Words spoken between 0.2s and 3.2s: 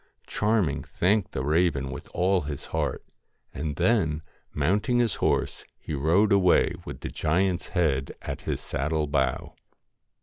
Charming thanked the raven with all his heart,